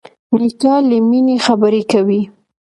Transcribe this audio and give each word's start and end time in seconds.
نیکه 0.39 0.73
له 0.89 0.97
مینې 1.09 1.35
خبرې 1.45 1.81
کوي. 1.91 2.21